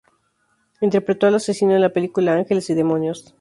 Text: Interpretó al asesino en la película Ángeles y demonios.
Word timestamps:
Interpretó 0.81 1.27
al 1.27 1.35
asesino 1.35 1.75
en 1.75 1.81
la 1.81 1.93
película 1.93 2.33
Ángeles 2.33 2.71
y 2.71 2.73
demonios. 2.73 3.29